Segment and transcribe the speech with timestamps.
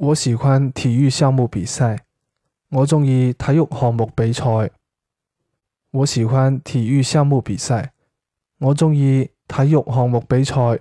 [0.00, 2.04] 我喜欢体育项目比赛。
[2.70, 4.70] 我中意体育项目比赛。
[5.90, 7.92] 我喜欢体育项目比赛。
[8.58, 10.78] 我中意体育项目比赛。